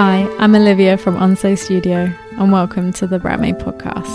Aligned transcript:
Hi, 0.00 0.32
I'm 0.38 0.54
Olivia 0.54 0.96
from 0.96 1.16
Onso 1.16 1.58
Studio, 1.58 2.08
and 2.38 2.52
welcome 2.52 2.92
to 2.92 3.06
the 3.08 3.18
Brandmade 3.18 3.58
podcast. 3.58 4.06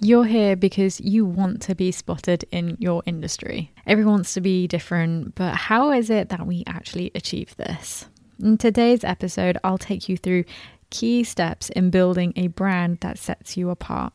You're 0.00 0.24
here 0.24 0.56
because 0.56 0.98
you 0.98 1.26
want 1.26 1.60
to 1.64 1.74
be 1.74 1.92
spotted 1.92 2.46
in 2.50 2.78
your 2.80 3.02
industry. 3.04 3.70
Everyone 3.86 4.14
wants 4.14 4.32
to 4.32 4.40
be 4.40 4.66
different, 4.66 5.34
but 5.34 5.54
how 5.54 5.92
is 5.92 6.08
it 6.08 6.30
that 6.30 6.46
we 6.46 6.64
actually 6.66 7.10
achieve 7.14 7.54
this? 7.58 8.06
In 8.42 8.56
today's 8.56 9.04
episode, 9.04 9.58
I'll 9.62 9.76
take 9.76 10.08
you 10.08 10.16
through 10.16 10.44
key 10.88 11.24
steps 11.24 11.68
in 11.68 11.90
building 11.90 12.32
a 12.36 12.46
brand 12.46 13.00
that 13.02 13.18
sets 13.18 13.54
you 13.54 13.68
apart. 13.68 14.14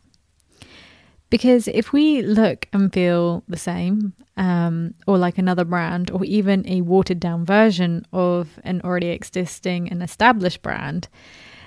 Because 1.30 1.68
if 1.68 1.92
we 1.92 2.22
look 2.22 2.68
and 2.72 2.92
feel 2.92 3.44
the 3.48 3.58
same, 3.58 4.14
um, 4.38 4.94
or 5.06 5.18
like 5.18 5.38
another 5.38 5.66
brand, 5.66 6.10
or 6.12 6.24
even 6.24 6.68
a 6.68 6.82
watered 6.82 7.20
down 7.20 7.46
version 7.46 8.06
of 8.14 8.60
an 8.64 8.82
already 8.84 9.08
existing 9.08 9.90
and 9.90 10.02
established 10.02 10.62
brand, 10.62 11.10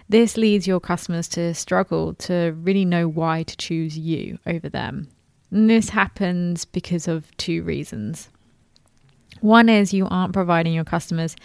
this 0.09 0.37
leads 0.37 0.67
your 0.67 0.81
customers 0.81 1.29
to 1.29 1.55
struggle 1.55 2.15
to 2.15 2.57
really 2.63 2.85
know 2.85 3.07
why 3.07 3.43
to 3.45 3.57
choose 3.57 3.99
you 3.99 4.39
over 4.47 4.69
them. 4.69 5.09
And 5.51 5.69
this 5.69 5.91
happens 5.91 6.65
because 6.65 7.07
of 7.07 7.37
two 7.37 7.63
reasons. 7.63 8.29
One 9.41 9.69
is 9.69 9.95
you 9.95 10.07
aren't 10.09 10.33
providing 10.33 10.75
your 10.75 10.85
customers 10.85 11.37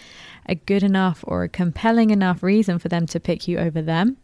a 0.46 0.54
good 0.54 0.82
enough 0.82 1.24
or 1.26 1.44
a 1.44 1.48
compelling 1.48 2.10
enough 2.10 2.42
reason 2.42 2.78
for 2.78 2.88
them 2.88 3.06
to 3.06 3.20
pick 3.20 3.48
you 3.48 3.58
over 3.58 3.80
them. 3.80 4.16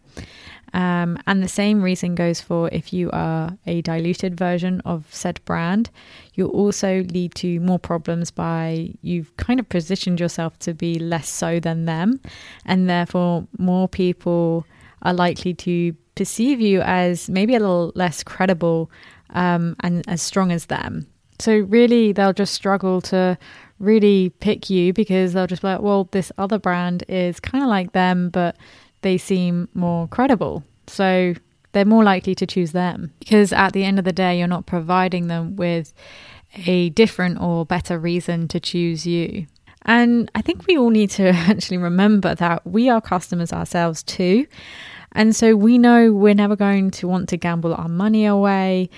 Um, 0.74 1.18
and 1.26 1.42
the 1.42 1.48
same 1.48 1.82
reason 1.82 2.14
goes 2.14 2.40
for 2.40 2.70
if 2.72 2.92
you 2.92 3.10
are 3.12 3.58
a 3.66 3.82
diluted 3.82 4.36
version 4.36 4.80
of 4.84 5.06
said 5.10 5.40
brand, 5.44 5.90
you'll 6.34 6.50
also 6.50 7.02
lead 7.04 7.34
to 7.36 7.60
more 7.60 7.78
problems 7.78 8.30
by 8.30 8.94
you've 9.02 9.36
kind 9.36 9.60
of 9.60 9.68
positioned 9.68 10.18
yourself 10.18 10.58
to 10.60 10.72
be 10.72 10.98
less 10.98 11.28
so 11.28 11.60
than 11.60 11.84
them, 11.84 12.20
and 12.64 12.88
therefore 12.88 13.46
more 13.58 13.86
people 13.86 14.66
are 15.02 15.12
likely 15.12 15.52
to 15.52 15.94
perceive 16.14 16.60
you 16.60 16.80
as 16.82 17.28
maybe 17.28 17.54
a 17.54 17.60
little 17.60 17.92
less 17.94 18.22
credible 18.22 18.90
um, 19.30 19.76
and 19.80 20.08
as 20.08 20.22
strong 20.22 20.52
as 20.52 20.66
them. 20.66 21.06
So, 21.38 21.58
really, 21.58 22.12
they'll 22.12 22.32
just 22.32 22.54
struggle 22.54 23.00
to 23.02 23.36
really 23.78 24.30
pick 24.40 24.70
you 24.70 24.92
because 24.92 25.32
they'll 25.32 25.48
just 25.48 25.62
be 25.62 25.68
like, 25.68 25.80
well, 25.80 26.08
this 26.12 26.30
other 26.38 26.58
brand 26.58 27.02
is 27.08 27.40
kind 27.40 27.64
of 27.64 27.68
like 27.68 27.92
them, 27.92 28.30
but 28.30 28.56
they 29.02 29.18
seem 29.18 29.68
more 29.74 30.08
credible. 30.08 30.64
So 30.86 31.34
they're 31.72 31.84
more 31.84 32.04
likely 32.04 32.34
to 32.36 32.46
choose 32.46 32.72
them 32.72 33.12
because 33.18 33.52
at 33.52 33.72
the 33.72 33.84
end 33.84 33.98
of 33.98 34.04
the 34.04 34.12
day, 34.12 34.38
you're 34.38 34.48
not 34.48 34.66
providing 34.66 35.28
them 35.28 35.56
with 35.56 35.92
a 36.66 36.90
different 36.90 37.40
or 37.40 37.64
better 37.64 37.98
reason 37.98 38.48
to 38.48 38.60
choose 38.60 39.06
you. 39.06 39.46
And 39.84 40.30
I 40.34 40.42
think 40.42 40.66
we 40.66 40.78
all 40.78 40.90
need 40.90 41.10
to 41.12 41.28
actually 41.30 41.78
remember 41.78 42.34
that 42.34 42.66
we 42.66 42.88
are 42.88 43.00
customers 43.00 43.52
ourselves 43.52 44.02
too. 44.02 44.46
And 45.12 45.36
so 45.36 45.56
we 45.56 45.76
know 45.78 46.12
we're 46.12 46.34
never 46.34 46.56
going 46.56 46.90
to 46.92 47.08
want 47.08 47.28
to 47.30 47.36
gamble 47.36 47.74
our 47.74 47.88
money 47.88 48.24
away 48.24 48.88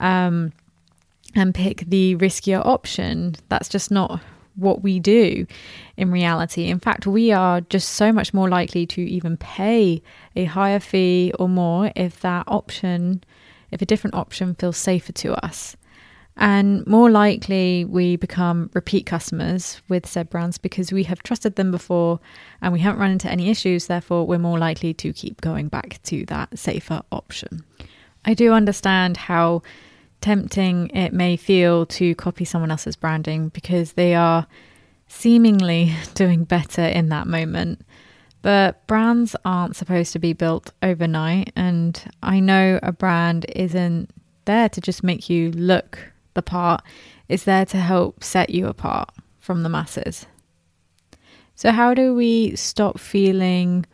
um, 0.00 0.52
and 1.34 1.54
pick 1.54 1.84
the 1.88 2.16
riskier 2.16 2.64
option. 2.64 3.36
That's 3.48 3.68
just 3.68 3.90
not 3.90 4.20
what 4.56 4.82
we 4.82 5.00
do 5.00 5.46
in 5.96 6.10
reality. 6.10 6.66
In 6.66 6.80
fact, 6.80 7.06
we 7.06 7.32
are 7.32 7.60
just 7.62 7.90
so 7.90 8.12
much 8.12 8.34
more 8.34 8.48
likely 8.48 8.86
to 8.86 9.00
even 9.02 9.36
pay 9.36 10.02
a 10.36 10.44
higher 10.44 10.80
fee 10.80 11.32
or 11.38 11.48
more 11.48 11.92
if 11.96 12.20
that 12.20 12.44
option, 12.46 13.22
if 13.70 13.82
a 13.82 13.86
different 13.86 14.14
option 14.14 14.54
feels 14.54 14.76
safer 14.76 15.12
to 15.12 15.34
us. 15.44 15.76
And 16.36 16.84
more 16.86 17.10
likely, 17.10 17.84
we 17.84 18.16
become 18.16 18.68
repeat 18.74 19.06
customers 19.06 19.80
with 19.88 20.04
said 20.04 20.30
brands 20.30 20.58
because 20.58 20.92
we 20.92 21.04
have 21.04 21.22
trusted 21.22 21.54
them 21.54 21.70
before 21.70 22.18
and 22.60 22.72
we 22.72 22.80
haven't 22.80 23.00
run 23.00 23.12
into 23.12 23.30
any 23.30 23.50
issues. 23.50 23.86
Therefore, 23.86 24.26
we're 24.26 24.38
more 24.38 24.58
likely 24.58 24.94
to 24.94 25.12
keep 25.12 25.40
going 25.40 25.68
back 25.68 26.00
to 26.04 26.24
that 26.26 26.58
safer 26.58 27.02
option. 27.12 27.64
I 28.24 28.34
do 28.34 28.52
understand 28.52 29.16
how 29.16 29.62
tempting 30.24 30.88
it 30.94 31.12
may 31.12 31.36
feel 31.36 31.84
to 31.84 32.14
copy 32.14 32.46
someone 32.46 32.70
else's 32.70 32.96
branding 32.96 33.50
because 33.50 33.92
they 33.92 34.14
are 34.14 34.46
seemingly 35.06 35.94
doing 36.14 36.44
better 36.44 36.80
in 36.82 37.10
that 37.10 37.26
moment. 37.26 37.84
But 38.40 38.86
brands 38.86 39.36
aren't 39.44 39.76
supposed 39.76 40.14
to 40.14 40.18
be 40.18 40.32
built 40.32 40.72
overnight, 40.82 41.52
and 41.54 42.02
I 42.22 42.40
know 42.40 42.80
a 42.82 42.90
brand 42.90 43.44
isn't 43.54 44.08
there 44.46 44.70
to 44.70 44.80
just 44.80 45.04
make 45.04 45.28
you 45.28 45.50
look 45.52 45.98
the 46.32 46.42
part, 46.42 46.82
it's 47.28 47.44
there 47.44 47.66
to 47.66 47.76
help 47.76 48.24
set 48.24 48.48
you 48.48 48.66
apart 48.66 49.10
from 49.38 49.62
the 49.62 49.68
masses. 49.68 50.24
So, 51.54 51.70
how 51.70 51.92
do 51.92 52.14
we 52.14 52.56
stop 52.56 52.98
feeling 52.98 53.84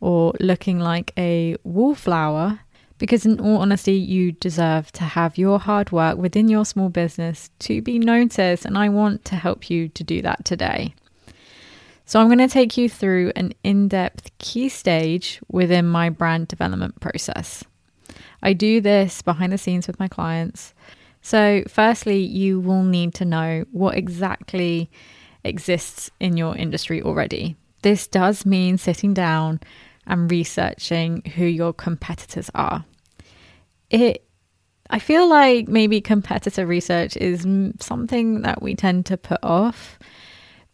or 0.00 0.34
looking 0.38 0.80
like 0.80 1.12
a 1.16 1.56
wallflower 1.64 2.60
because, 2.98 3.24
in 3.24 3.40
all 3.40 3.58
honesty, 3.58 3.94
you 3.94 4.32
deserve 4.32 4.92
to 4.92 5.04
have 5.04 5.38
your 5.38 5.58
hard 5.58 5.92
work 5.92 6.18
within 6.18 6.48
your 6.48 6.64
small 6.64 6.88
business 6.88 7.50
to 7.60 7.80
be 7.80 7.98
noticed, 7.98 8.64
and 8.64 8.76
I 8.76 8.88
want 8.88 9.24
to 9.26 9.36
help 9.36 9.70
you 9.70 9.88
to 9.90 10.04
do 10.04 10.20
that 10.22 10.44
today. 10.44 10.94
So, 12.04 12.20
I'm 12.20 12.26
going 12.28 12.38
to 12.38 12.48
take 12.48 12.76
you 12.76 12.88
through 12.88 13.32
an 13.36 13.52
in 13.62 13.88
depth 13.88 14.36
key 14.38 14.68
stage 14.68 15.40
within 15.50 15.86
my 15.86 16.10
brand 16.10 16.48
development 16.48 17.00
process. 17.00 17.64
I 18.42 18.52
do 18.52 18.80
this 18.80 19.22
behind 19.22 19.52
the 19.52 19.58
scenes 19.58 19.86
with 19.86 19.98
my 19.98 20.08
clients. 20.08 20.74
So, 21.22 21.62
firstly, 21.68 22.18
you 22.18 22.60
will 22.60 22.82
need 22.82 23.14
to 23.14 23.24
know 23.24 23.64
what 23.72 23.96
exactly 23.96 24.90
exists 25.44 26.10
in 26.20 26.36
your 26.36 26.56
industry 26.56 27.02
already. 27.02 27.56
This 27.82 28.06
does 28.06 28.44
mean 28.44 28.78
sitting 28.78 29.14
down 29.14 29.60
and 30.08 30.30
researching 30.30 31.22
who 31.36 31.44
your 31.44 31.72
competitors 31.72 32.50
are. 32.54 32.84
It 33.90 34.24
I 34.90 34.98
feel 34.98 35.28
like 35.28 35.68
maybe 35.68 36.00
competitor 36.00 36.66
research 36.66 37.16
is 37.16 37.46
something 37.78 38.40
that 38.42 38.62
we 38.62 38.74
tend 38.74 39.04
to 39.06 39.18
put 39.18 39.38
off 39.42 39.98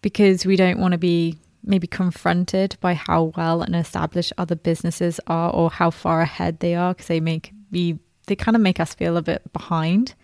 because 0.02 0.46
we 0.46 0.54
don't 0.54 0.78
want 0.78 0.92
to 0.92 0.98
be 0.98 1.36
maybe 1.64 1.86
confronted 1.86 2.76
by 2.80 2.94
how 2.94 3.32
well 3.36 3.62
and 3.62 3.74
established 3.74 4.32
other 4.38 4.54
businesses 4.54 5.18
are 5.26 5.50
or 5.50 5.70
how 5.70 5.90
far 5.90 6.20
ahead 6.20 6.60
they 6.60 6.74
are 6.74 6.94
because 6.94 7.08
they 7.08 7.20
make 7.20 7.52
we 7.72 7.98
they 8.26 8.36
kind 8.36 8.54
of 8.54 8.62
make 8.62 8.78
us 8.78 8.94
feel 8.94 9.16
a 9.16 9.22
bit 9.22 9.42
behind 9.52 10.14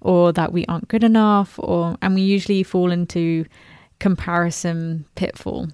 or 0.00 0.32
that 0.32 0.52
we 0.52 0.64
aren't 0.66 0.88
good 0.88 1.04
enough 1.04 1.58
or 1.58 1.96
and 2.00 2.14
we 2.14 2.22
usually 2.22 2.62
fall 2.62 2.90
into 2.90 3.44
comparison 3.98 5.04
pitfall 5.14 5.68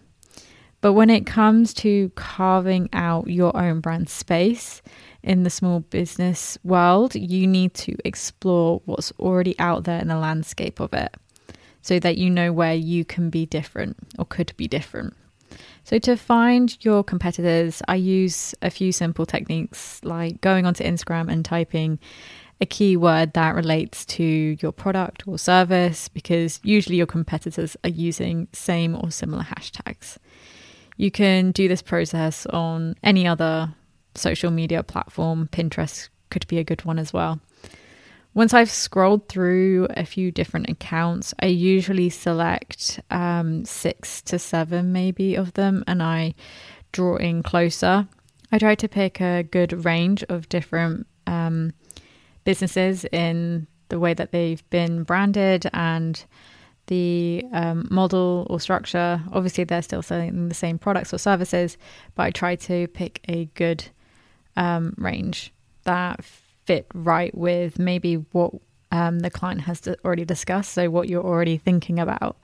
but 0.81 0.93
when 0.93 1.11
it 1.11 1.27
comes 1.27 1.73
to 1.75 2.11
carving 2.15 2.89
out 2.93 3.29
your 3.29 3.57
own 3.57 3.81
brand 3.81 4.09
space 4.09 4.83
in 5.23 5.43
the 5.43 5.51
small 5.51 5.81
business 5.81 6.59
world, 6.63 7.15
you 7.15 7.47
need 7.47 7.75
to 7.75 7.97
explore 8.05 8.81
what's 8.85 9.13
already 9.19 9.59
out 9.59 9.85
there 9.85 10.01
in 10.01 10.09
the 10.09 10.17
landscape 10.17 10.81
of 10.81 10.93
it 10.93 11.15
so 11.83 11.99
that 12.01 12.19
you 12.19 12.29
know 12.29 12.53
where 12.53 12.75
you 12.75 13.05
can 13.05 13.31
be 13.31 13.47
different 13.47 13.97
or 14.19 14.25
could 14.25 14.53
be 14.57 14.69
different. 14.69 15.15
So, 15.85 15.99
to 16.01 16.17
find 16.17 16.77
your 16.85 17.05
competitors, 17.05 17.81
I 17.87 17.95
use 17.95 18.55
a 18.61 18.71
few 18.71 18.91
simple 18.91 19.25
techniques 19.25 20.01
like 20.03 20.41
going 20.41 20.67
onto 20.67 20.83
Instagram 20.83 21.31
and 21.31 21.45
typing 21.45 22.01
a 22.61 22.67
keyword 22.67 23.35
that 23.35 23.55
relates 23.55 24.05
to 24.07 24.57
your 24.61 24.73
product 24.73 25.29
or 25.29 25.39
service 25.39 26.09
because 26.09 26.59
usually 26.65 26.97
your 26.97 27.07
competitors 27.07 27.77
are 27.85 27.91
using 27.91 28.49
same 28.53 28.97
or 28.97 29.11
similar 29.11 29.45
hashtags. 29.45 30.17
You 30.97 31.11
can 31.11 31.53
do 31.53 31.69
this 31.69 31.83
process 31.83 32.47
on 32.47 32.97
any 33.03 33.27
other 33.27 33.75
social 34.15 34.51
media 34.51 34.83
platform. 34.83 35.49
Pinterest 35.53 36.09
could 36.31 36.47
be 36.47 36.59
a 36.59 36.65
good 36.65 36.85
one 36.85 36.99
as 36.99 37.13
well. 37.13 37.41
Once 38.35 38.53
I've 38.53 38.71
scrolled 38.71 39.29
through 39.29 39.87
a 39.91 40.05
few 40.05 40.31
different 40.31 40.69
accounts, 40.69 41.33
I 41.41 41.47
usually 41.47 42.11
select 42.11 43.01
um, 43.11 43.65
six 43.65 44.21
to 44.23 44.39
seven, 44.39 44.93
maybe, 44.93 45.35
of 45.37 45.55
them, 45.55 45.83
and 45.87 46.03
I 46.03 46.35
draw 46.93 47.17
in 47.17 47.43
closer. 47.43 48.07
I 48.53 48.59
try 48.59 48.75
to 48.75 48.89
pick 48.89 49.21
a 49.21 49.43
good 49.43 49.87
range 49.87 50.23
of 50.29 50.51
different 50.51 51.07
um, 51.27 51.73
businesses 52.45 53.07
in 53.07 53.67
the 53.89 53.99
way 53.99 54.13
that 54.13 54.33
they've 54.33 54.69
been 54.69 55.03
branded 55.05 55.69
and 55.73 56.23
the 56.87 57.45
um, 57.53 57.89
model 57.91 58.47
or 58.51 58.61
structure. 58.61 59.21
Obviously, 59.33 59.65
they're 59.65 59.83
still 59.83 60.03
selling 60.03 60.49
the 60.49 60.55
same 60.55 60.79
products 60.79 61.13
or 61.13 61.19
services, 61.19 61.77
but 62.15 62.25
I 62.25 62.31
try 62.31 62.57
to 62.57 62.89
pick 62.89 63.21
a 63.29 63.47
good 63.55 63.85
um, 64.57 64.95
range 64.97 65.53
that 65.85 66.25
fit 66.25 66.87
right 66.95 67.37
with 67.37 67.79
maybe 67.79 68.15
what 68.33 68.53
um, 68.93 69.21
the 69.21 69.31
client 69.31 69.63
has 69.63 69.83
already 70.05 70.25
discussed, 70.25 70.73
so 70.73 70.91
what 70.91 71.09
you're 71.09 71.25
already 71.25 71.59
thinking 71.59 71.99
about. 71.99 72.37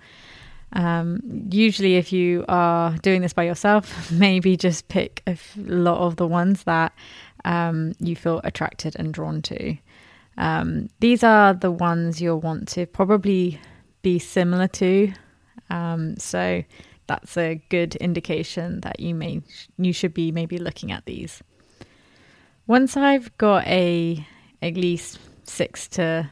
Um, 0.75 1.49
usually, 1.51 1.97
if 1.97 2.13
you 2.13 2.45
are 2.49 2.97
doing 2.99 3.23
this 3.23 3.33
by 3.33 3.45
yourself, 3.45 4.11
maybe 4.11 4.57
just 4.57 4.89
pick 4.89 5.23
a 5.27 5.37
lot 5.57 5.99
of 5.99 6.17
the 6.17 6.27
ones 6.27 6.65
that 6.65 6.93
um, 7.45 7.93
you 8.01 8.17
feel 8.17 8.41
attracted 8.45 8.97
and 8.99 9.13
drawn 9.13 9.43
to. 9.43 9.77
Um, 10.39 10.89
these 11.01 11.23
are 11.23 11.53
the 11.53 11.71
ones 11.71 12.21
you'll 12.21 12.41
want 12.41 12.69
to 12.69 12.87
probably 12.87 13.61
be 14.03 14.19
similar 14.19 14.69
to. 14.69 15.13
Um, 15.71 16.17
so 16.19 16.63
that's 17.07 17.37
a 17.37 17.63
good 17.69 17.97
indication 17.97 18.81
that 18.81 19.01
you 19.01 19.15
may 19.15 19.43
you 19.79 19.93
should 19.93 20.15
be 20.15 20.33
maybe 20.33 20.59
looking 20.59 20.93
at 20.93 21.05
these. 21.07 21.43
Once 22.67 22.97
I've 22.97 23.37
got 23.39 23.67
a 23.67 24.27
at 24.61 24.75
least 24.75 25.19
six 25.45 25.89
to 25.89 26.31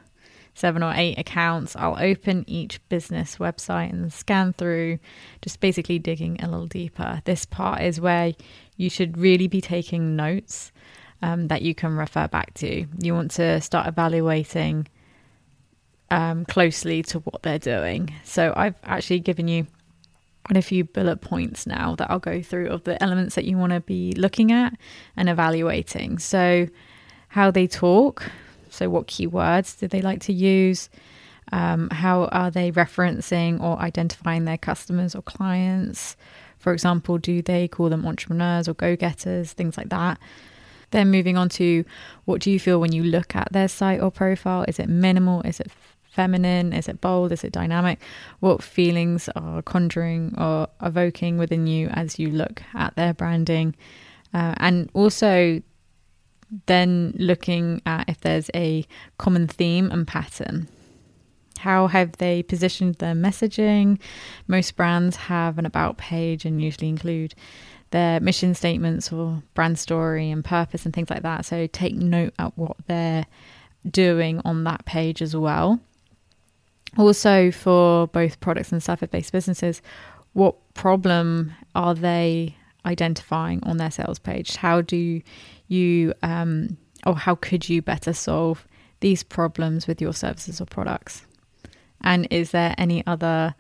seven 0.55 0.83
or 0.83 0.93
eight 0.95 1.19
accounts, 1.19 1.75
I'll 1.75 1.99
open 1.99 2.45
each 2.47 2.87
business 2.89 3.37
website 3.37 3.91
and 3.91 4.13
scan 4.13 4.53
through, 4.53 4.99
just 5.43 5.61
basically 5.61 5.99
digging 5.99 6.41
a 6.41 6.49
little 6.49 6.67
deeper. 6.67 7.23
This 7.25 7.47
part 7.47 7.83
is 7.83 8.01
where 8.01 8.35
you 8.77 8.91
should 8.91 9.17
really 9.17 9.49
be 9.49 9.61
taking 9.61 10.17
notes 10.17 10.71
um, 11.23 11.49
that 11.49 11.63
you 11.63 11.75
can 11.75 11.97
refer 11.97 12.29
back 12.29 12.55
to. 12.55 12.87
You 12.99 13.15
want 13.15 13.31
to 13.33 13.61
start 13.61 13.87
evaluating 13.87 14.87
um, 16.11 16.45
closely 16.45 17.03
to 17.05 17.21
what 17.21 17.43
they're 17.43 17.59
doing. 17.59 18.15
So 18.25 18.53
I've 18.57 18.75
actually 18.85 19.21
given 19.21 19.49
you 19.49 19.67
quite 20.45 20.57
a 20.57 20.63
few 20.63 20.85
bullet 20.85 21.21
points 21.21 21.67
now 21.67 21.95
that 21.97 22.11
I'll 22.11 22.19
go 22.19 22.43
through 22.43 22.69
of 22.69 22.85
the 22.85 23.01
elements 23.03 23.35
that 23.35 23.45
you 23.45 23.57
want 23.57 23.73
to 23.73 23.81
be 23.81 24.13
looking 24.13 24.51
at 24.53 24.75
and 25.17 25.29
evaluating. 25.29 26.19
So, 26.19 26.67
how 27.29 27.53
they 27.53 27.69
talk, 27.69 28.25
so, 28.69 28.91
what 28.91 29.07
keywords 29.07 29.79
do 29.79 29.87
they 29.87 30.03
like 30.03 30.21
to 30.23 30.33
use? 30.33 30.89
Um, 31.53 31.91
how 31.91 32.25
are 32.27 32.51
they 32.51 32.73
referencing 32.73 33.61
or 33.61 33.79
identifying 33.79 34.45
their 34.45 34.59
customers 34.59 35.15
or 35.15 35.23
clients? 35.23 36.17
For 36.59 36.73
example, 36.73 37.19
do 37.19 37.43
they 37.43 37.69
call 37.69 37.89
them 37.89 38.07
entrepreneurs 38.07 38.69
or 38.69 38.75
go 38.75 38.97
getters, 38.97 39.53
things 39.53 39.77
like 39.77 39.89
that? 39.91 40.19
Then 40.91 41.11
moving 41.11 41.37
on 41.37 41.49
to 41.51 41.85
what 42.25 42.41
do 42.41 42.51
you 42.51 42.59
feel 42.59 42.81
when 42.81 42.93
you 42.93 43.03
look 43.05 43.37
at 43.37 43.53
their 43.53 43.69
site 43.69 44.01
or 44.01 44.11
profile? 44.11 44.65
Is 44.67 44.79
it 44.79 44.89
minimal? 44.89 45.43
Is 45.43 45.61
it 45.61 45.71
feminine? 46.11 46.73
Is 46.73 46.89
it 46.89 47.01
bold? 47.01 47.33
Is 47.33 47.45
it 47.45 47.53
dynamic? 47.53 48.01
What 48.41 48.63
feelings 48.63 49.29
are 49.37 49.63
conjuring 49.63 50.35
or 50.39 50.69
evoking 50.83 51.39
within 51.39 51.67
you 51.67 51.89
as 51.89 52.19
you 52.19 52.31
look 52.31 52.63
at 52.75 52.97
their 52.97 53.15
branding? 53.15 53.75
Uh, 54.35 54.55
and 54.59 54.91
also 54.93 55.63
then 56.67 57.15
looking 57.17 57.81
at 57.87 58.09
if 58.09 58.21
there's 58.21 58.51
a 58.55 58.85
common 59.19 59.47
theme 59.47 59.91
and 59.91 60.07
pattern. 60.07 60.69
How 61.59 61.89
have 61.89 62.13
they 62.17 62.43
positioned 62.43 62.97
their 62.97 63.15
messaging? 63.15 64.01
Most 64.49 64.77
brands 64.77 65.17
have 65.17 65.59
an 65.59 65.67
about 65.67 65.99
page 65.99 66.45
and 66.45 66.63
usually 66.63 66.89
include 66.89 67.35
their 67.91 68.21
mission 68.21 68.55
statements 68.55 69.13
or 69.13 69.43
brand 69.55 69.79
story 69.79 70.31
and 70.31 70.45
purpose 70.45 70.85
and 70.85 70.95
things 70.95 71.11
like 71.11 71.23
that. 71.23 71.45
So 71.45 71.67
take 71.67 71.95
note 71.95 72.33
of 72.39 72.53
what 72.57 72.77
they're 72.87 73.27
doing 73.89 74.41
on 74.45 74.65
that 74.65 74.85
page 74.85 75.21
as 75.21 75.37
well. 75.37 75.81
Also, 76.99 77.51
for 77.51 78.09
both 78.09 78.41
products 78.41 78.73
and 78.73 78.83
service 78.83 79.09
based 79.11 79.33
businesses, 79.33 79.81
what 80.33 80.57
problem 80.75 81.53
are 81.75 81.95
they 81.95 82.57
identifying 82.85 83.63
on 83.65 83.77
their 83.77 83.91
sales 83.91 84.19
page? 84.19 84.57
How 84.57 84.81
do 84.81 85.21
you, 85.69 86.15
um, 86.23 86.77
or 87.07 87.17
how 87.17 87.35
could 87.37 87.69
you 87.69 87.83
better 87.83 88.13
solve 88.13 88.67
these 89.01 89.23
problems 89.23 89.87
with 89.87 90.01
your 90.01 90.13
services 90.13 90.61
or 90.61 90.67
products? 90.67 91.27
And 92.03 92.27
is 92.31 92.51
there 92.51 92.75
any 92.79 93.07
other 93.07 93.55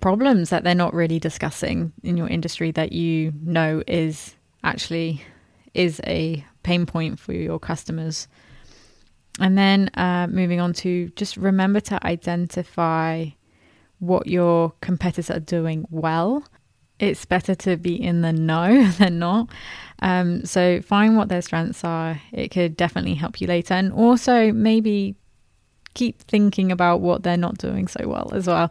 problems 0.00 0.50
that 0.50 0.62
they're 0.62 0.74
not 0.74 0.94
really 0.94 1.18
discussing 1.18 1.92
in 2.02 2.16
your 2.16 2.28
industry 2.28 2.70
that 2.72 2.92
you 2.92 3.32
know 3.42 3.82
is 3.86 4.36
actually 4.62 5.22
is 5.74 6.00
a 6.06 6.44
pain 6.62 6.86
point 6.86 7.18
for 7.18 7.32
your 7.32 7.58
customers? 7.58 8.28
And 9.40 9.56
then 9.56 9.90
uh, 9.94 10.28
moving 10.30 10.60
on 10.60 10.72
to 10.74 11.10
just 11.10 11.36
remember 11.36 11.80
to 11.80 12.06
identify 12.06 13.26
what 13.98 14.26
your 14.26 14.72
competitors 14.80 15.30
are 15.30 15.40
doing 15.40 15.86
well 15.90 16.44
it's 16.98 17.24
better 17.24 17.54
to 17.54 17.76
be 17.76 17.94
in 17.94 18.22
the 18.22 18.32
know 18.32 18.86
than 18.98 19.18
not. 19.18 19.48
Um, 20.00 20.44
so 20.44 20.80
find 20.80 21.16
what 21.16 21.28
their 21.28 21.42
strengths 21.42 21.84
are. 21.84 22.20
It 22.32 22.50
could 22.50 22.76
definitely 22.76 23.14
help 23.14 23.40
you 23.40 23.46
later. 23.46 23.74
And 23.74 23.92
also 23.92 24.52
maybe 24.52 25.14
keep 25.94 26.22
thinking 26.22 26.70
about 26.70 27.00
what 27.00 27.22
they're 27.22 27.36
not 27.36 27.58
doing 27.58 27.88
so 27.88 28.06
well 28.06 28.30
as 28.34 28.46
well. 28.46 28.70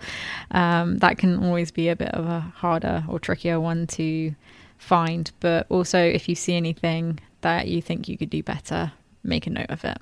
Um, 0.51 0.97
that 0.99 1.17
can 1.17 1.43
always 1.43 1.71
be 1.71 1.89
a 1.89 1.95
bit 1.95 2.09
of 2.09 2.25
a 2.25 2.39
harder 2.39 3.03
or 3.07 3.19
trickier 3.19 3.59
one 3.59 3.87
to 3.87 4.35
find. 4.77 5.31
But 5.39 5.65
also, 5.69 5.99
if 5.99 6.29
you 6.29 6.35
see 6.35 6.55
anything 6.55 7.19
that 7.41 7.67
you 7.67 7.81
think 7.81 8.07
you 8.07 8.17
could 8.17 8.29
do 8.29 8.43
better, 8.43 8.91
make 9.23 9.47
a 9.47 9.49
note 9.49 9.69
of 9.69 9.83
it. 9.83 9.97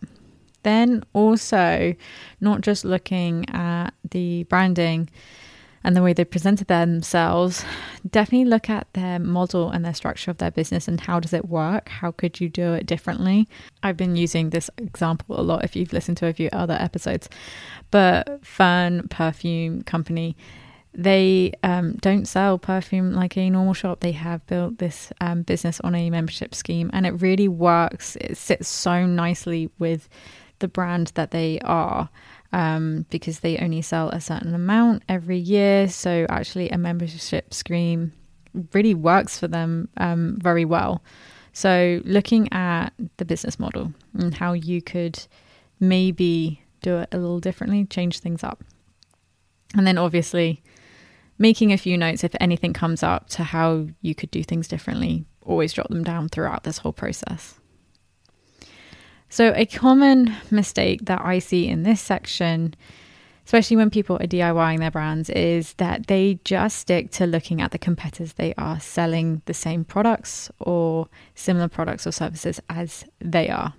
Then 0.64 1.04
also, 1.14 1.96
not 2.42 2.62
just 2.62 2.84
looking 2.86 3.50
at 3.50 3.92
the 4.10 4.44
branding 4.44 5.10
and 5.84 5.96
the 5.96 6.02
way 6.02 6.14
they 6.14 6.24
presented 6.24 6.68
themselves, 6.68 7.66
definitely 8.10 8.46
look 8.46 8.70
at 8.70 8.88
their 8.94 9.20
model 9.20 9.70
and 9.70 9.84
their 9.84 9.94
structure 9.94 10.32
of 10.32 10.38
their 10.38 10.52
business 10.52 10.88
and 10.88 11.02
how 11.02 11.20
does 11.20 11.34
it 11.34 11.50
work? 11.50 11.90
How 11.90 12.12
could 12.12 12.40
you 12.40 12.48
do 12.48 12.74
it 12.74 12.86
differently? 12.86 13.50
I've 13.84 13.98
been 13.98 14.16
using 14.16 14.50
this 14.50 14.70
example 14.78 15.40
a 15.40 15.44
lot 15.44 15.66
if 15.66 15.76
you've 15.76 15.94
listened 15.94 16.18
to 16.18 16.28
a 16.28 16.34
few 16.34 16.50
other 16.54 16.78
episodes. 16.80 17.28
But 17.92 18.46
Fern 18.46 19.10
Perfume 19.10 19.84
Company, 19.84 20.38
they 20.94 21.54
um, 21.64 21.96
don't 21.96 22.28
sell 22.28 22.58
perfume 22.58 23.14
like 23.14 23.36
a 23.36 23.50
normal 23.50 23.74
shop. 23.74 24.00
They 24.00 24.12
have 24.14 24.46
built 24.48 24.78
this 24.78 25.12
um, 25.20 25.42
business 25.42 25.82
on 25.82 25.96
a 25.96 26.10
membership 26.10 26.56
scheme 26.56 26.90
and 26.94 27.06
it 27.06 27.12
really 27.22 27.48
works. 27.50 28.16
It 28.18 28.38
sits 28.38 28.70
so 28.70 29.06
nicely 29.06 29.70
with 29.80 30.08
the 30.64 30.68
brand 30.70 31.12
that 31.16 31.32
they 31.32 31.60
are 31.60 32.10
um, 32.54 33.06
because 33.10 33.42
they 33.42 33.58
only 33.58 33.82
sell 33.82 34.08
a 34.10 34.22
certain 34.22 34.56
amount 34.56 35.04
every 35.10 35.38
year. 35.38 35.90
So 35.90 36.26
actually, 36.30 36.70
a 36.70 36.78
membership 36.78 37.54
scheme 37.54 38.14
really 38.72 38.94
works 38.94 39.38
for 39.38 39.50
them 39.50 39.90
um, 39.98 40.40
very 40.42 40.64
well. 40.64 41.04
So 41.52 42.00
looking 42.06 42.52
at 42.54 42.94
the 43.18 43.26
business 43.26 43.60
model 43.60 43.94
and 44.18 44.34
how 44.34 44.54
you 44.54 44.82
could 44.82 45.28
maybe 45.82 46.62
do 46.82 47.00
it 47.00 47.10
a 47.12 47.18
little 47.18 47.42
differently, 47.42 47.84
change 47.86 48.20
things 48.20 48.42
up. 48.42 48.64
And 49.76 49.86
then 49.86 49.98
obviously 49.98 50.64
making 51.38 51.74
a 51.74 51.78
few 51.78 51.98
notes 51.98 52.24
if 52.24 52.36
anything 52.40 52.72
comes 52.72 53.04
up 53.04 53.28
to 53.32 53.44
how 53.44 53.88
you 54.02 54.16
could 54.16 54.32
do 54.32 54.44
things 54.44 54.70
differently, 54.70 55.26
always 55.44 55.74
jot 55.74 55.90
them 55.90 56.04
down 56.04 56.30
throughout 56.30 56.64
this 56.64 56.78
whole 56.78 56.94
process. 56.94 57.60
So, 59.34 59.52
a 59.56 59.66
common 59.66 60.36
mistake 60.52 61.06
that 61.06 61.20
I 61.26 61.40
see 61.40 61.68
in 61.68 61.82
this 61.82 62.00
section, 62.00 62.76
especially 63.48 63.78
when 63.78 63.90
people 63.90 64.18
are 64.18 64.28
DIYing 64.28 64.78
their 64.78 64.92
brands, 64.92 65.28
is 65.32 65.74
that 65.78 66.06
they 66.06 66.38
just 66.44 66.78
stick 66.78 67.10
to 67.14 67.26
looking 67.26 67.60
at 67.60 67.72
the 67.72 67.80
competitors 67.80 68.34
they 68.34 68.54
are 68.60 68.80
selling 68.80 69.42
the 69.46 69.54
same 69.56 69.86
products 69.86 70.52
or 70.60 71.08
similar 71.34 71.68
products 71.68 72.06
or 72.06 72.12
services 72.12 72.62
as 72.70 73.06
they 73.20 73.50
are. 73.50 73.74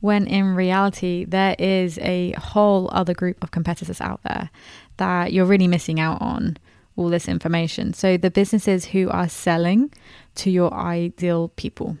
When 0.00 0.26
in 0.26 0.54
reality, 0.54 1.26
there 1.26 1.56
is 1.58 1.98
a 1.98 2.32
whole 2.38 2.88
other 2.90 3.12
group 3.12 3.44
of 3.44 3.50
competitors 3.50 4.00
out 4.00 4.22
there 4.22 4.48
that 4.96 5.34
you're 5.34 5.44
really 5.44 5.68
missing 5.68 6.00
out 6.00 6.22
on 6.22 6.56
all 6.96 7.10
this 7.10 7.28
information. 7.28 7.92
So, 7.92 8.16
the 8.16 8.30
businesses 8.30 8.86
who 8.86 9.10
are 9.10 9.28
selling 9.28 9.92
to 10.36 10.50
your 10.50 10.72
ideal 10.72 11.48
people. 11.48 11.98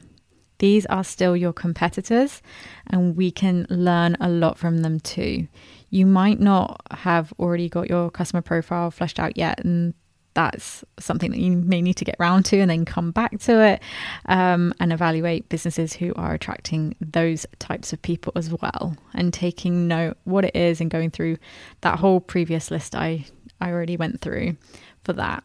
These 0.58 0.86
are 0.86 1.04
still 1.04 1.36
your 1.36 1.52
competitors, 1.52 2.42
and 2.86 3.16
we 3.16 3.30
can 3.30 3.66
learn 3.68 4.16
a 4.20 4.28
lot 4.28 4.58
from 4.58 4.78
them 4.78 5.00
too. 5.00 5.48
You 5.90 6.06
might 6.06 6.40
not 6.40 6.80
have 6.90 7.32
already 7.38 7.68
got 7.68 7.88
your 7.88 8.10
customer 8.10 8.42
profile 8.42 8.90
fleshed 8.90 9.18
out 9.18 9.36
yet, 9.36 9.64
and 9.64 9.94
that's 10.34 10.84
something 10.98 11.30
that 11.30 11.40
you 11.40 11.56
may 11.56 11.80
need 11.80 11.94
to 11.94 12.04
get 12.04 12.16
around 12.20 12.44
to 12.44 12.58
and 12.58 12.70
then 12.70 12.84
come 12.84 13.12
back 13.12 13.38
to 13.38 13.64
it 13.64 13.80
um, 14.26 14.74
and 14.80 14.92
evaluate 14.92 15.48
businesses 15.48 15.94
who 15.94 16.12
are 16.16 16.34
attracting 16.34 16.94
those 17.00 17.46
types 17.60 17.92
of 17.92 18.02
people 18.02 18.32
as 18.36 18.50
well 18.50 18.96
and 19.14 19.32
taking 19.32 19.88
note 19.88 20.16
what 20.24 20.44
it 20.44 20.54
is 20.54 20.80
and 20.80 20.90
going 20.90 21.10
through 21.10 21.36
that 21.80 22.00
whole 22.00 22.20
previous 22.20 22.70
list 22.70 22.94
I, 22.94 23.24
I 23.60 23.70
already 23.70 23.96
went 23.96 24.20
through 24.20 24.56
for 25.04 25.12
that. 25.14 25.44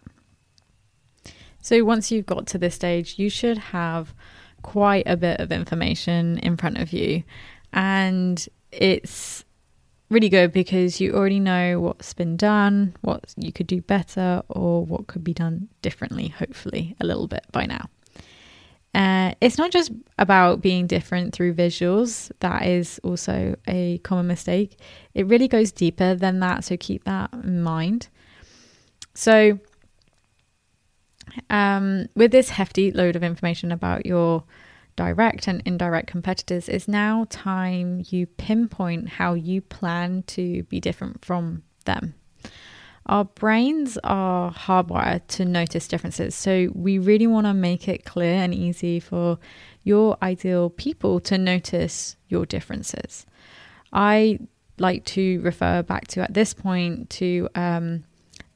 So 1.61 1.83
once 1.83 2.09
you've 2.09 2.25
got 2.25 2.47
to 2.47 2.57
this 2.57 2.75
stage, 2.75 3.19
you 3.19 3.29
should 3.29 3.57
have 3.57 4.13
quite 4.61 5.03
a 5.05 5.17
bit 5.17 5.39
of 5.39 5.51
information 5.51 6.37
in 6.39 6.57
front 6.57 6.77
of 6.77 6.93
you. 6.93 7.23
And 7.73 8.47
it's 8.71 9.43
really 10.09 10.29
good 10.29 10.51
because 10.51 10.99
you 10.99 11.13
already 11.13 11.39
know 11.39 11.79
what's 11.79 12.13
been 12.13 12.35
done, 12.35 12.95
what 13.01 13.33
you 13.37 13.51
could 13.51 13.67
do 13.67 13.81
better, 13.81 14.41
or 14.49 14.85
what 14.85 15.07
could 15.07 15.23
be 15.23 15.33
done 15.33 15.69
differently, 15.81 16.29
hopefully, 16.29 16.95
a 16.99 17.05
little 17.05 17.27
bit 17.27 17.45
by 17.51 17.65
now. 17.65 17.85
Uh, 18.95 19.33
it's 19.39 19.57
not 19.57 19.69
just 19.69 19.91
about 20.17 20.61
being 20.61 20.87
different 20.87 21.33
through 21.33 21.53
visuals, 21.53 22.31
that 22.39 22.65
is 22.65 22.99
also 23.03 23.55
a 23.67 23.99
common 23.99 24.25
mistake. 24.25 24.79
It 25.13 25.27
really 25.27 25.47
goes 25.47 25.71
deeper 25.71 26.15
than 26.15 26.39
that, 26.39 26.63
so 26.63 26.75
keep 26.75 27.03
that 27.03 27.31
in 27.33 27.61
mind. 27.61 28.07
So, 29.13 29.59
um, 31.49 32.07
with 32.15 32.31
this 32.31 32.49
hefty 32.49 32.91
load 32.91 33.15
of 33.15 33.23
information 33.23 33.71
about 33.71 34.05
your 34.05 34.43
direct 34.95 35.47
and 35.47 35.61
indirect 35.65 36.07
competitors, 36.07 36.67
it's 36.67 36.87
now 36.87 37.25
time 37.29 38.03
you 38.09 38.25
pinpoint 38.25 39.07
how 39.07 39.33
you 39.33 39.61
plan 39.61 40.23
to 40.27 40.63
be 40.63 40.79
different 40.79 41.23
from 41.23 41.63
them. 41.85 42.15
Our 43.05 43.25
brains 43.25 43.97
are 44.03 44.51
hardwired 44.51 45.25
to 45.29 45.45
notice 45.45 45.87
differences. 45.87 46.35
So 46.35 46.69
we 46.75 46.99
really 46.99 47.25
want 47.25 47.47
to 47.47 47.53
make 47.53 47.87
it 47.87 48.05
clear 48.05 48.35
and 48.35 48.53
easy 48.53 48.99
for 48.99 49.39
your 49.83 50.17
ideal 50.21 50.69
people 50.69 51.19
to 51.21 51.37
notice 51.37 52.15
your 52.27 52.45
differences. 52.45 53.25
I 53.91 54.39
like 54.77 55.05
to 55.05 55.41
refer 55.41 55.81
back 55.81 56.07
to 56.09 56.21
at 56.21 56.33
this 56.33 56.53
point 56.53 57.09
to 57.11 57.49
um, 57.55 58.03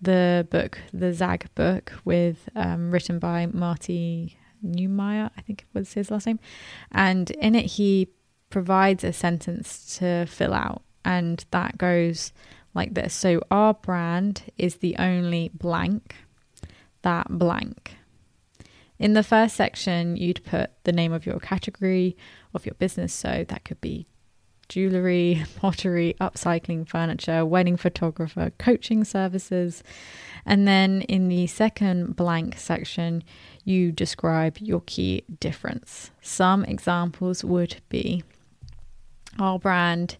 the 0.03 0.48
book, 0.50 0.79
the 0.91 1.13
Zag 1.13 1.48
book, 1.55 1.93
with 2.05 2.50
um, 2.55 2.91
written 2.91 3.19
by 3.19 3.45
Marty 3.48 4.38
Neumeier, 4.63 5.29
I 5.38 5.41
think 5.41 5.65
was 5.74 5.93
his 5.93 6.12
last 6.12 6.27
name, 6.27 6.39
and 6.91 7.31
in 7.31 7.55
it 7.55 7.65
he 7.65 8.10
provides 8.50 9.03
a 9.03 9.13
sentence 9.13 9.98
to 9.98 10.25
fill 10.25 10.53
out, 10.53 10.83
and 11.03 11.43
that 11.51 11.77
goes 11.77 12.33
like 12.74 12.93
this. 12.93 13.13
So 13.13 13.41
our 13.51 13.74
brand 13.74 14.43
is 14.57 14.77
the 14.77 14.95
only 14.98 15.51
blank 15.53 16.15
that 17.01 17.27
blank. 17.29 17.98
In 19.00 19.13
the 19.13 19.24
first 19.24 19.55
section, 19.55 20.15
you'd 20.15 20.43
put 20.45 20.72
the 20.83 20.91
name 20.91 21.12
of 21.12 21.25
your 21.25 21.39
category 21.39 22.15
of 22.53 22.65
your 22.65 22.75
business. 22.75 23.13
So 23.13 23.45
that 23.48 23.65
could 23.65 23.81
be 23.81 24.07
jewelry, 24.70 25.43
pottery, 25.58 26.15
upcycling 26.20 26.88
furniture, 26.88 27.46
wedding 27.46 27.77
photographer, 27.77 28.51
coaching 28.58 29.03
services. 29.03 29.84
And 30.46 30.67
then 30.67 31.01
in 31.03 31.29
the 31.29 31.48
second 31.48 32.15
blank 32.15 32.58
section, 32.58 33.24
you 33.63 33.91
describe 33.91 34.58
your 34.60 34.82
key 34.82 35.24
difference. 35.39 36.12
Some 36.22 36.65
examples 36.65 37.43
would 37.43 37.77
be 37.89 38.24
our 39.39 39.58
brand 39.58 40.17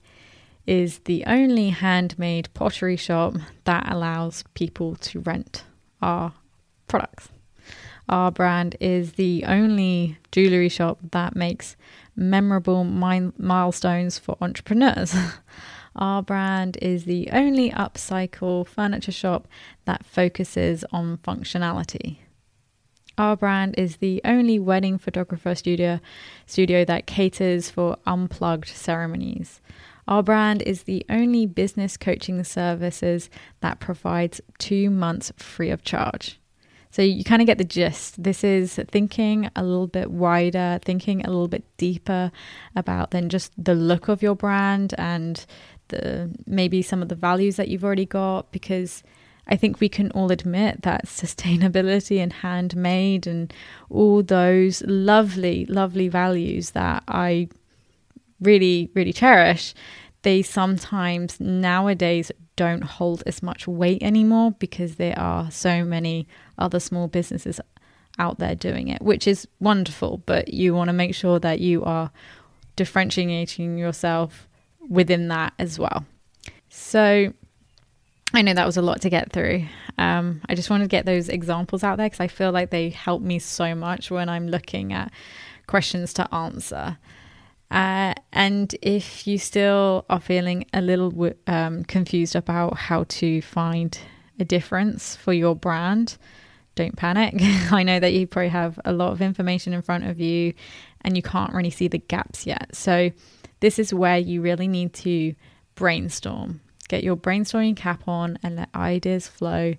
is 0.66 1.00
the 1.00 1.24
only 1.26 1.70
handmade 1.70 2.50
pottery 2.54 2.96
shop 2.96 3.36
that 3.66 3.92
allows 3.92 4.44
people 4.54 4.96
to 4.96 5.20
rent 5.20 5.64
our 6.02 6.34
products. 6.88 7.30
Our 8.10 8.32
brand 8.32 8.76
is 8.80 9.14
the 9.14 9.46
only 9.46 10.18
jewelry 10.32 10.70
shop 10.70 11.00
that 11.12 11.36
makes 11.36 11.76
memorable 12.16 12.84
milestones 12.84 14.20
for 14.20 14.38
entrepreneurs. 14.42 15.16
Our 15.96 16.24
brand 16.24 16.78
is 16.82 17.06
the 17.06 17.30
only 17.32 17.70
upcycle 17.70 18.66
furniture 18.66 19.12
shop 19.12 19.48
that 19.86 20.06
focuses 20.06 20.84
on 20.92 21.18
functionality. 21.18 22.18
Our 23.18 23.36
brand 23.36 23.76
is 23.78 23.98
the 23.98 24.20
only 24.26 24.58
wedding 24.58 24.98
photographer 24.98 25.54
studio 25.54 26.00
studio 26.48 26.84
that 26.86 27.06
caters 27.06 27.70
for 27.70 27.98
unplugged 28.08 28.70
ceremonies. 28.70 29.62
Our 30.08 30.24
brand 30.24 30.64
is 30.64 30.84
the 30.84 31.06
only 31.10 31.46
business 31.46 31.96
coaching 31.96 32.44
services 32.44 33.30
that 33.62 33.80
provides 33.80 34.42
2 34.58 34.90
months 34.90 35.32
free 35.38 35.70
of 35.70 35.84
charge. 35.84 36.40
So 36.94 37.02
you 37.02 37.24
kind 37.24 37.42
of 37.42 37.48
get 37.48 37.58
the 37.58 37.64
gist. 37.64 38.22
This 38.22 38.44
is 38.44 38.76
thinking 38.76 39.50
a 39.56 39.64
little 39.64 39.88
bit 39.88 40.12
wider, 40.12 40.78
thinking 40.84 41.26
a 41.26 41.28
little 41.28 41.48
bit 41.48 41.64
deeper 41.78 42.32
about 42.76 43.10
than 43.10 43.30
just 43.30 43.52
the 43.58 43.74
look 43.74 44.10
of 44.10 44.22
your 44.22 44.36
brand 44.36 44.94
and 45.00 45.44
the 45.88 46.30
maybe 46.46 46.84
some 46.84 47.02
of 47.02 47.10
the 47.10 47.16
values 47.16 47.56
that 47.56 47.68
you've 47.68 47.84
already 47.84 48.06
got 48.06 48.52
because 48.52 49.02
I 49.48 49.56
think 49.56 49.80
we 49.80 49.90
can 49.90 50.12
all 50.12 50.32
admit 50.32 50.84
that 50.84 51.06
sustainability 51.08 52.22
and 52.22 52.32
handmade 52.32 53.26
and 53.26 53.52
all 53.90 54.22
those 54.22 54.84
lovely, 54.86 55.66
lovely 55.66 56.10
values 56.10 56.72
that 56.72 57.02
I 57.08 57.50
really, 58.40 58.92
really 58.94 59.14
cherish, 59.14 59.74
they 60.24 60.42
sometimes 60.42 61.40
nowadays 61.40 62.32
don't 62.56 62.84
hold 62.84 63.24
as 63.26 63.42
much 63.42 63.68
weight 63.68 64.02
anymore 64.02 64.52
because 64.52 64.96
there 64.96 65.18
are 65.18 65.50
so 65.52 65.84
many 65.84 66.28
other 66.58 66.80
small 66.80 67.08
businesses 67.08 67.60
out 68.20 68.40
there 68.40 68.56
doing 68.56 68.88
it, 68.88 69.02
which 69.02 69.28
is 69.28 69.48
wonderful. 69.60 70.22
But 70.26 70.54
you 70.54 70.74
want 70.74 70.90
to 70.90 70.94
make 70.94 71.16
sure 71.16 71.40
that 71.40 71.60
you 71.60 71.84
are 71.84 72.12
differentiating 72.76 73.78
yourself 73.78 74.48
within 74.90 75.28
that 75.30 75.54
as 75.60 75.80
well. 75.80 76.06
So 76.70 77.34
I 78.34 78.42
know 78.42 78.54
that 78.54 78.66
was 78.66 78.78
a 78.78 78.82
lot 78.82 79.02
to 79.02 79.10
get 79.10 79.32
through. 79.32 79.66
Um, 79.98 80.42
I 80.50 80.56
just 80.56 80.70
wanted 80.70 80.86
to 80.86 80.90
get 80.90 81.06
those 81.06 81.30
examples 81.30 81.84
out 81.84 81.98
there 81.98 82.08
because 82.08 82.20
I 82.20 82.28
feel 82.28 82.52
like 82.52 82.72
they 82.72 82.90
help 82.90 83.22
me 83.22 83.40
so 83.40 83.76
much 83.76 84.10
when 84.10 84.28
I'm 84.30 84.48
looking 84.48 84.92
at 84.94 85.12
questions 85.68 86.14
to 86.14 86.34
answer. 86.34 86.98
Uh, 87.74 88.14
and 88.32 88.76
if 88.84 89.26
you 89.26 89.40
still 89.40 90.06
are 90.08 90.20
feeling 90.20 90.64
a 90.74 90.82
little 90.82 91.32
um, 91.48 91.84
confused 91.86 92.36
about 92.36 92.78
how 92.78 93.04
to 93.06 93.42
find 93.42 93.98
a 94.40 94.46
difference 94.46 95.16
for 95.16 95.34
your 95.34 95.56
brand, 95.56 96.18
don't 96.76 96.96
panic. 96.96 97.34
I 97.72 97.82
know 97.82 98.00
that 98.00 98.14
you 98.14 98.28
probably 98.28 98.50
have 98.50 98.80
a 98.86 98.94
lot 98.94 99.12
of 99.12 99.24
information 99.24 99.74
in 99.74 99.82
front 99.82 100.06
of 100.06 100.20
you 100.20 100.54
and 101.02 101.18
you 101.18 101.24
can't 101.24 101.52
really 101.52 101.72
see 101.72 101.88
the 101.88 101.98
gaps 101.98 102.46
yet. 102.46 102.76
So, 102.76 103.10
this 103.60 103.80
is 103.80 103.92
where 103.92 104.20
you 104.20 104.42
really 104.42 104.68
need 104.68 104.94
to 104.94 105.34
brainstorm. 105.74 106.62
Get 106.90 107.04
your 107.04 107.16
brainstorming 107.16 107.76
cap 107.76 108.08
on 108.08 108.38
and 108.44 108.58
let 108.58 108.70
ideas 108.76 109.28
flow. 109.28 109.74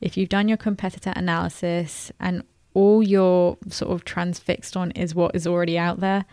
If 0.00 0.16
you've 0.16 0.28
done 0.28 0.48
your 0.48 0.58
competitor 0.58 1.12
analysis 1.16 2.12
and 2.20 2.44
all 2.74 3.02
you're 3.02 3.56
sort 3.68 3.90
of 3.90 4.04
transfixed 4.04 4.76
on 4.76 4.92
is 4.92 5.14
what 5.14 5.34
is 5.34 5.46
already 5.46 5.78
out 5.78 6.00
there, 6.00 6.24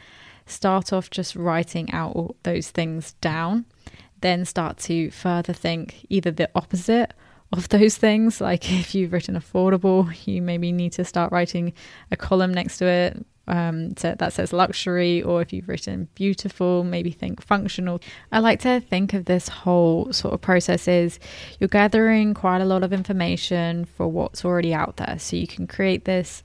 start 0.50 0.92
off 0.94 1.10
just 1.10 1.36
writing 1.36 1.92
out 1.92 2.16
all 2.16 2.36
those 2.44 2.70
things 2.70 3.14
down, 3.22 3.66
then 4.22 4.46
start 4.46 4.78
to 4.78 5.12
further 5.12 5.54
think 5.54 6.06
either 6.10 6.32
the 6.32 6.50
opposite 6.56 7.14
of 7.52 7.70
those 7.70 7.98
things. 7.98 8.42
Like 8.42 8.72
if 8.80 8.94
you've 8.96 9.14
written 9.14 9.36
affordable, 9.36 10.12
you 10.28 10.42
maybe 10.42 10.72
need 10.72 10.94
to 10.94 11.06
start 11.06 11.32
writing 11.32 11.74
a 12.12 12.18
column 12.18 12.54
next 12.54 12.78
to 12.80 12.86
it. 12.86 13.26
Um, 13.48 13.98
so 13.98 14.14
that 14.20 14.34
says 14.34 14.54
luxury, 14.54 15.24
or 15.24 15.42
if 15.42 15.52
you've 15.52 15.68
written 15.68 16.08
beautiful, 16.14 16.84
maybe 16.84 17.10
think 17.10 17.42
functional. 17.42 18.00
I 18.32 18.40
like 18.40 18.60
to 18.60 18.80
think 18.80 19.16
of 19.16 19.26
this 19.26 19.50
whole 19.50 20.14
sort 20.14 20.36
of 20.36 20.42
process 20.42 20.88
is 20.88 21.20
you're 21.60 21.68
gathering 21.68 22.36
quite 22.36 22.62
a 22.62 22.66
lot 22.66 22.84
of 22.84 22.94
information 22.94 23.86
for 23.86 24.08
what's 24.08 24.46
already 24.46 24.72
out 24.72 24.98
there. 24.98 25.18
So 25.18 25.36
you 25.36 25.48
can 25.48 25.66
create 25.66 26.06
this 26.06 26.44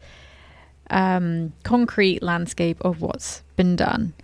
um, 0.90 1.52
concrete 1.62 2.22
landscape 2.22 2.78
of 2.82 3.00
what's 3.00 3.42
been 3.56 3.76
done. 3.76 4.14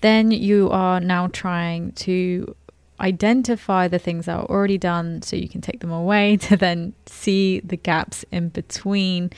Then 0.00 0.30
you 0.30 0.70
are 0.70 1.00
now 1.00 1.28
trying 1.28 1.92
to 1.92 2.54
identify 3.00 3.88
the 3.88 3.98
things 3.98 4.26
that 4.26 4.38
are 4.38 4.46
already 4.46 4.78
done 4.78 5.20
so 5.22 5.36
you 5.36 5.48
can 5.48 5.60
take 5.60 5.80
them 5.80 5.90
away 5.90 6.36
to 6.48 6.56
then 6.56 6.94
see 7.06 7.60
the 7.60 7.76
gaps 7.76 8.24
in 8.30 8.48
between 8.48 9.30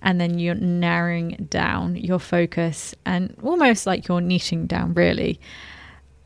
and 0.00 0.20
then 0.20 0.38
you're 0.38 0.54
narrowing 0.54 1.46
down 1.50 1.96
your 1.96 2.18
focus 2.18 2.94
and 3.04 3.34
almost 3.42 3.86
like 3.86 4.06
you're 4.08 4.20
niching 4.20 4.66
down 4.66 4.92
really 4.94 5.40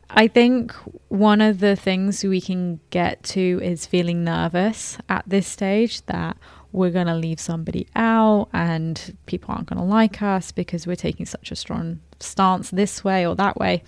i 0.09 0.27
think 0.27 0.73
one 1.07 1.39
of 1.39 1.59
the 1.59 1.75
things 1.75 2.23
we 2.23 2.41
can 2.41 2.79
get 2.89 3.23
to 3.23 3.59
is 3.63 3.85
feeling 3.85 4.23
nervous 4.23 4.97
at 5.07 5.23
this 5.25 5.47
stage 5.47 6.05
that 6.07 6.35
we're 6.71 6.91
going 6.91 7.07
to 7.07 7.15
leave 7.15 7.39
somebody 7.39 7.87
out 7.95 8.49
and 8.53 9.17
people 9.25 9.53
aren't 9.53 9.67
going 9.67 9.79
to 9.79 9.85
like 9.85 10.21
us 10.21 10.51
because 10.51 10.87
we're 10.87 10.95
taking 10.95 11.25
such 11.25 11.51
a 11.51 11.55
strong 11.55 11.99
stance 12.19 12.69
this 12.69 13.03
way 13.03 13.25
or 13.25 13.35
that 13.35 13.57
way. 13.57 13.83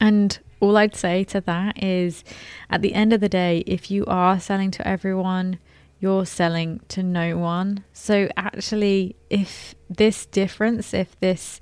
And 0.00 0.38
all 0.60 0.76
I'd 0.76 0.96
say 0.96 1.24
to 1.24 1.40
that 1.42 1.82
is 1.82 2.24
at 2.70 2.82
the 2.82 2.94
end 2.94 3.12
of 3.12 3.20
the 3.20 3.28
day, 3.28 3.62
if 3.66 3.90
you 3.90 4.04
are 4.06 4.40
selling 4.40 4.70
to 4.72 4.86
everyone, 4.86 5.58
you're 6.00 6.26
selling 6.26 6.80
to 6.88 7.02
no 7.02 7.38
one. 7.38 7.84
So, 7.92 8.28
actually, 8.36 9.16
if 9.30 9.74
this 9.88 10.26
difference, 10.26 10.92
if 10.92 11.18
this 11.20 11.60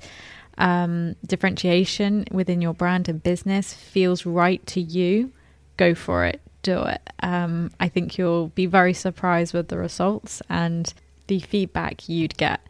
um, 0.59 1.15
differentiation 1.25 2.27
within 2.33 2.61
your 2.61 2.75
brand 2.75 3.09
and 3.09 3.23
business 3.23 3.73
feels 3.75 4.27
right 4.27 4.65
to 4.67 4.81
you, 4.81 5.33
go 5.77 5.95
for 5.95 6.25
it 6.25 6.41
do 6.65 6.83
it. 6.83 7.01
Um, 7.21 7.71
I 7.79 7.89
think 7.89 8.19
you'll 8.19 8.49
be 8.49 8.67
very 8.67 8.93
surprised 8.93 9.55
with 9.55 9.69
the 9.69 9.79
results 9.79 10.43
and 10.49 10.93
the 11.29 11.39
feedback 11.39 12.09
you'd 12.09 12.37
get. 12.37 12.61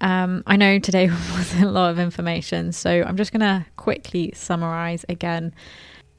Um, 0.00 0.44
I 0.46 0.56
know 0.56 0.78
today 0.78 1.08
was 1.36 1.54
a 1.60 1.64
lot 1.64 1.90
of 1.90 1.98
information, 1.98 2.72
so 2.72 3.02
I'm 3.02 3.16
just 3.16 3.32
going 3.32 3.40
to 3.40 3.66
quickly 3.76 4.32
summarize 4.34 5.04
again. 5.08 5.52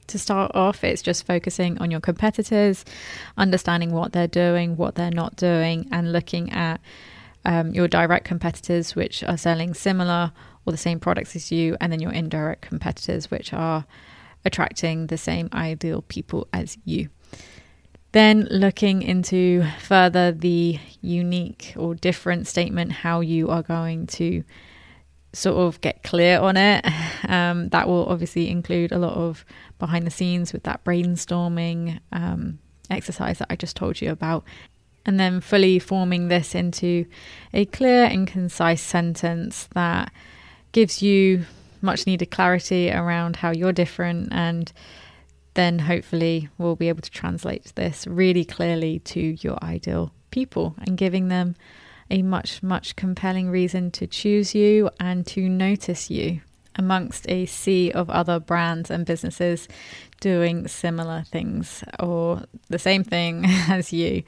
To 0.08 0.18
start 0.18 0.52
off, 0.56 0.84
it's 0.84 1.04
just 1.04 1.28
focusing 1.28 1.78
on 1.78 1.92
your 1.92 2.00
competitors, 2.00 2.84
understanding 3.38 3.92
what 3.92 4.12
they're 4.12 4.28
doing, 4.28 4.76
what 4.76 4.96
they're 4.96 5.12
not 5.12 5.36
doing, 5.36 5.88
and 5.92 6.12
looking 6.12 6.52
at 6.52 6.82
um, 7.46 7.72
your 7.74 7.88
direct 7.88 8.26
competitors, 8.26 8.96
which 8.96 9.24
are 9.24 9.38
selling 9.38 9.76
similar 9.76 10.32
or 10.66 10.72
the 10.72 10.78
same 10.78 11.00
products 11.00 11.36
as 11.36 11.52
you, 11.52 11.78
and 11.80 11.94
then 11.94 12.00
your 12.00 12.12
indirect 12.12 12.64
competitors, 12.64 13.30
which 13.30 13.54
are 13.54 13.86
attracting 14.50 15.08
the 15.08 15.18
same 15.18 15.48
ideal 15.54 16.02
people 16.02 16.48
as 16.52 16.76
you. 16.84 17.10
Then 18.12 18.48
looking 18.50 19.04
into 19.04 19.64
further 19.80 20.32
the 20.32 20.80
unique 21.02 21.74
or 21.78 21.94
different 21.94 22.48
statement, 22.48 22.92
how 22.92 23.20
you 23.22 23.52
are 23.52 23.62
going 23.62 24.08
to 24.08 24.44
sort 25.34 25.58
of 25.58 25.80
get 25.82 26.02
clear 26.04 26.40
on 26.40 26.58
it. 26.58 26.86
Um, 27.28 27.70
that 27.70 27.88
will 27.88 28.08
obviously 28.08 28.50
include 28.50 28.92
a 28.92 28.98
lot 28.98 29.14
of 29.14 29.46
behind 29.78 30.08
the 30.08 30.10
scenes 30.10 30.52
with 30.52 30.64
that 30.64 30.84
brainstorming 30.84 32.00
um, 32.12 32.58
exercise 32.90 33.38
that 33.38 33.52
I 33.52 33.56
just 33.56 33.76
told 33.76 34.02
you 34.02 34.10
about. 34.10 34.44
And 35.06 35.20
then 35.20 35.42
fully 35.42 35.78
forming 35.78 36.30
this 36.30 36.56
into 36.56 37.06
a 37.54 37.66
clear 37.66 38.06
and 38.06 38.26
concise 38.26 38.82
sentence 38.82 39.68
that 39.76 40.12
gives 40.72 41.04
you 41.04 41.46
much 41.82 42.06
needed 42.06 42.32
clarity 42.32 42.92
around 42.92 43.38
how 43.38 43.52
you're 43.52 43.74
different 43.74 44.30
and 44.32 44.72
then 45.54 45.80
hopefully 45.80 46.50
we'll 46.58 46.76
be 46.76 46.90
able 46.90 47.02
to 47.02 47.12
translate 47.12 47.72
this 47.76 48.08
really 48.08 48.46
clearly 48.46 49.00
to 49.00 49.36
your 49.42 49.62
ideal 49.64 50.12
people 50.32 50.76
and 50.80 50.98
giving 50.98 51.28
them 51.28 51.56
a 52.12 52.22
much, 52.22 52.64
much 52.64 52.96
compelling 52.96 53.50
reason 53.50 53.92
to 53.92 54.08
choose 54.08 54.56
you 54.56 54.90
and 55.00 55.26
to 55.28 55.48
notice 55.48 56.10
you 56.10 56.42
amongst 56.76 57.28
a 57.30 57.46
sea 57.46 57.92
of 57.92 58.10
other 58.10 58.40
brands 58.40 58.90
and 58.90 59.06
businesses 59.06 59.68
doing 60.22 60.68
similar 60.68 61.24
things 61.28 61.84
or 62.00 62.44
the 62.70 62.80
same 62.80 63.04
thing 63.04 63.44
as 63.70 63.92
you. 63.92 64.24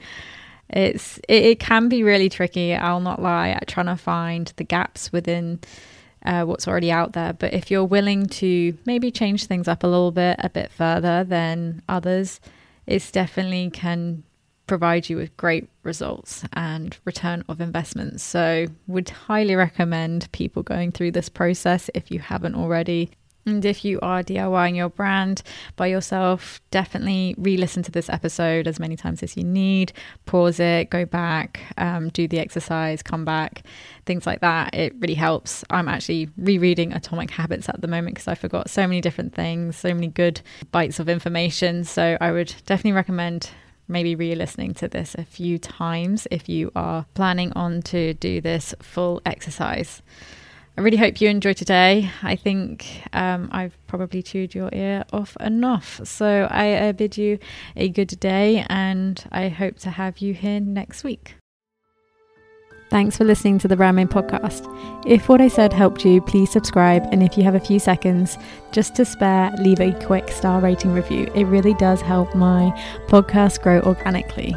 It's 0.68 1.18
it, 1.28 1.44
it 1.44 1.60
can 1.60 1.88
be 1.88 2.02
really 2.02 2.28
tricky. 2.28 2.74
I'll 2.74 3.00
not 3.00 3.20
lie 3.20 3.50
at 3.50 3.68
trying 3.68 3.86
to 3.86 3.96
find 3.96 4.52
the 4.56 4.64
gaps 4.64 5.12
within 5.12 5.60
uh, 6.24 6.44
what's 6.44 6.68
already 6.68 6.90
out 6.90 7.12
there. 7.12 7.32
But 7.32 7.52
if 7.52 7.70
you're 7.70 7.84
willing 7.84 8.26
to 8.26 8.76
maybe 8.86 9.10
change 9.10 9.46
things 9.46 9.68
up 9.68 9.84
a 9.84 9.86
little 9.86 10.12
bit, 10.12 10.36
a 10.38 10.48
bit 10.48 10.70
further 10.70 11.24
than 11.24 11.82
others, 11.88 12.40
it's 12.86 13.10
definitely 13.10 13.70
can 13.70 14.22
provide 14.66 15.08
you 15.08 15.16
with 15.16 15.36
great 15.36 15.68
results 15.82 16.44
and 16.52 16.96
return 17.04 17.44
of 17.48 17.60
investments. 17.60 18.22
So, 18.22 18.66
would 18.86 19.10
highly 19.10 19.54
recommend 19.54 20.30
people 20.32 20.62
going 20.62 20.92
through 20.92 21.10
this 21.12 21.28
process 21.28 21.90
if 21.94 22.10
you 22.10 22.20
haven't 22.20 22.54
already. 22.54 23.10
And 23.44 23.64
if 23.64 23.84
you 23.84 23.98
are 24.00 24.22
DIYing 24.22 24.76
your 24.76 24.88
brand 24.88 25.42
by 25.76 25.88
yourself, 25.88 26.60
definitely 26.70 27.34
re 27.38 27.56
listen 27.56 27.82
to 27.82 27.90
this 27.90 28.08
episode 28.08 28.68
as 28.68 28.78
many 28.78 28.96
times 28.96 29.22
as 29.22 29.36
you 29.36 29.42
need. 29.42 29.92
Pause 30.26 30.60
it, 30.60 30.90
go 30.90 31.04
back, 31.04 31.60
um, 31.76 32.08
do 32.10 32.28
the 32.28 32.38
exercise, 32.38 33.02
come 33.02 33.24
back, 33.24 33.64
things 34.06 34.26
like 34.26 34.40
that. 34.40 34.74
It 34.74 34.94
really 35.00 35.14
helps. 35.14 35.64
I'm 35.70 35.88
actually 35.88 36.28
rereading 36.36 36.92
Atomic 36.92 37.30
Habits 37.30 37.68
at 37.68 37.80
the 37.80 37.88
moment 37.88 38.14
because 38.14 38.28
I 38.28 38.36
forgot 38.36 38.70
so 38.70 38.86
many 38.86 39.00
different 39.00 39.34
things, 39.34 39.76
so 39.76 39.92
many 39.92 40.06
good 40.06 40.40
bites 40.70 41.00
of 41.00 41.08
information. 41.08 41.84
So 41.84 42.16
I 42.20 42.30
would 42.30 42.54
definitely 42.66 42.92
recommend 42.92 43.50
maybe 43.88 44.14
re 44.14 44.34
listening 44.34 44.74
to 44.74 44.88
this 44.88 45.14
a 45.16 45.24
few 45.24 45.58
times 45.58 46.28
if 46.30 46.48
you 46.48 46.70
are 46.76 47.06
planning 47.14 47.52
on 47.54 47.82
to 47.82 48.14
do 48.14 48.40
this 48.40 48.74
full 48.80 49.20
exercise. 49.26 50.00
I 50.76 50.80
really 50.80 50.96
hope 50.96 51.20
you 51.20 51.28
enjoy 51.28 51.52
today. 51.52 52.10
I 52.22 52.34
think 52.34 53.02
um, 53.12 53.50
I've 53.52 53.76
probably 53.86 54.22
chewed 54.22 54.54
your 54.54 54.70
ear 54.72 55.04
off 55.12 55.36
enough. 55.38 56.00
So 56.04 56.48
I 56.50 56.72
uh, 56.72 56.92
bid 56.92 57.18
you 57.18 57.38
a 57.76 57.90
good 57.90 58.18
day 58.20 58.64
and 58.70 59.22
I 59.30 59.48
hope 59.48 59.78
to 59.80 59.90
have 59.90 60.18
you 60.18 60.32
here 60.32 60.60
next 60.60 61.04
week. 61.04 61.34
Thanks 62.88 63.16
for 63.16 63.24
listening 63.24 63.58
to 63.60 63.68
the 63.68 63.76
Brandmade 63.76 64.10
podcast. 64.10 64.66
If 65.06 65.28
what 65.28 65.40
I 65.40 65.48
said 65.48 65.72
helped 65.72 66.04
you, 66.04 66.20
please 66.20 66.50
subscribe. 66.50 67.06
And 67.10 67.22
if 67.22 67.38
you 67.38 67.44
have 67.44 67.54
a 67.54 67.60
few 67.60 67.78
seconds 67.78 68.36
just 68.70 68.94
to 68.96 69.04
spare, 69.04 69.50
leave 69.58 69.80
a 69.80 69.92
quick 70.04 70.28
star 70.28 70.60
rating 70.60 70.92
review. 70.92 71.30
It 71.34 71.44
really 71.44 71.74
does 71.74 72.00
help 72.02 72.34
my 72.34 72.70
podcast 73.08 73.62
grow 73.62 73.80
organically. 73.80 74.54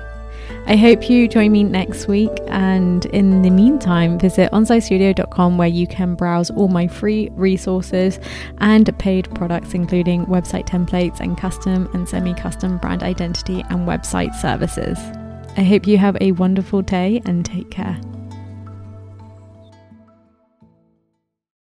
I 0.67 0.77
hope 0.77 1.09
you 1.09 1.27
join 1.27 1.51
me 1.51 1.63
next 1.63 2.07
week. 2.07 2.31
And 2.47 3.05
in 3.07 3.43
the 3.43 3.51
meantime, 3.51 4.17
visit 4.17 4.51
onsitestudio.com 4.51 5.57
where 5.57 5.67
you 5.67 5.85
can 5.85 6.15
browse 6.15 6.49
all 6.49 6.67
my 6.67 6.87
free 6.87 7.29
resources 7.33 8.19
and 8.57 8.97
paid 8.97 9.33
products, 9.35 9.75
including 9.75 10.25
website 10.25 10.67
templates 10.67 11.19
and 11.19 11.37
custom 11.37 11.87
and 11.93 12.09
semi 12.09 12.33
custom 12.33 12.79
brand 12.79 13.03
identity 13.03 13.63
and 13.69 13.87
website 13.87 14.33
services. 14.33 14.97
I 15.55 15.63
hope 15.63 15.85
you 15.85 15.99
have 15.99 16.17
a 16.19 16.31
wonderful 16.31 16.81
day 16.81 17.21
and 17.25 17.45
take 17.45 17.69
care. 17.69 17.99